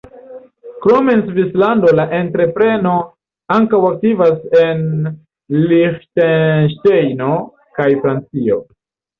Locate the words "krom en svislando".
0.85-1.91